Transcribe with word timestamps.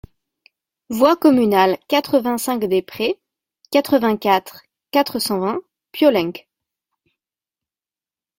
Voie 0.89 1.15
Communale 1.15 1.77
quatre-vingt-cinq 1.87 2.65
des 2.65 2.81
Prés, 2.81 3.21
quatre-vingt-quatre, 3.69 4.63
quatre 4.89 5.19
cent 5.19 5.37
vingt 5.39 5.61
Piolenc 5.91 6.49